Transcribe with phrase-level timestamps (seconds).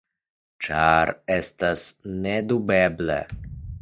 [0.67, 1.83] Ĉar estas
[2.25, 3.19] nedubeble.